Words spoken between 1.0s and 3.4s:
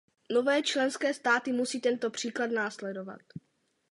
státy musí tento příklad následovat.